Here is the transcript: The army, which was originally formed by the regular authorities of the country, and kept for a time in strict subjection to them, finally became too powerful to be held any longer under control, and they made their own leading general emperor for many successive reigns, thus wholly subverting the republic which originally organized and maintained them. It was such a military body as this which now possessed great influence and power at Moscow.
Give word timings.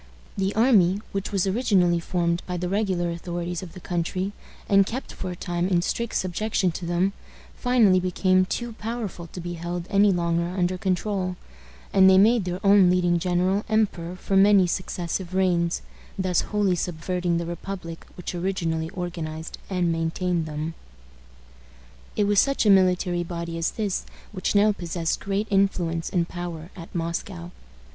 The 0.35 0.55
army, 0.55 0.99
which 1.11 1.31
was 1.31 1.45
originally 1.45 1.99
formed 1.99 2.41
by 2.47 2.57
the 2.57 2.67
regular 2.67 3.11
authorities 3.11 3.61
of 3.61 3.73
the 3.73 3.79
country, 3.79 4.31
and 4.67 4.83
kept 4.83 5.13
for 5.13 5.29
a 5.29 5.35
time 5.35 5.67
in 5.67 5.83
strict 5.83 6.15
subjection 6.15 6.71
to 6.71 6.87
them, 6.87 7.13
finally 7.53 7.99
became 7.99 8.45
too 8.45 8.73
powerful 8.73 9.27
to 9.27 9.39
be 9.39 9.53
held 9.53 9.85
any 9.91 10.11
longer 10.11 10.55
under 10.57 10.75
control, 10.75 11.35
and 11.93 12.09
they 12.09 12.17
made 12.17 12.45
their 12.45 12.59
own 12.65 12.89
leading 12.89 13.19
general 13.19 13.63
emperor 13.69 14.15
for 14.15 14.35
many 14.35 14.65
successive 14.65 15.35
reigns, 15.35 15.83
thus 16.17 16.41
wholly 16.49 16.75
subverting 16.75 17.37
the 17.37 17.45
republic 17.45 18.07
which 18.17 18.33
originally 18.33 18.89
organized 18.89 19.59
and 19.69 19.91
maintained 19.91 20.47
them. 20.47 20.73
It 22.15 22.23
was 22.23 22.39
such 22.41 22.65
a 22.65 22.71
military 22.71 23.23
body 23.23 23.55
as 23.55 23.69
this 23.69 24.07
which 24.31 24.55
now 24.55 24.71
possessed 24.71 25.19
great 25.19 25.45
influence 25.51 26.09
and 26.09 26.27
power 26.27 26.71
at 26.75 26.95
Moscow. 26.95 27.51